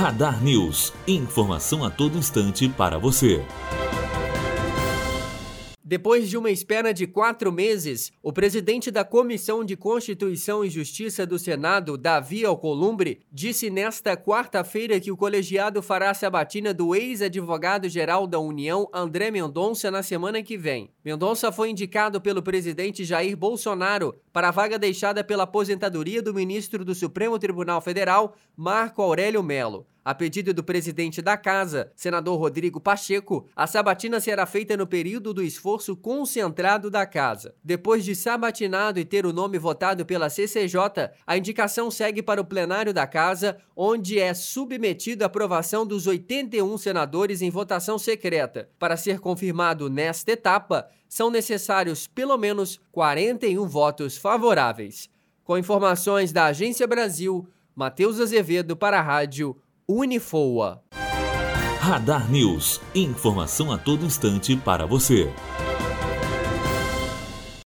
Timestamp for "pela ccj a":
40.06-41.36